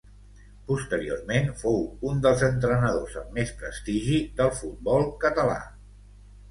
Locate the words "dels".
2.27-2.47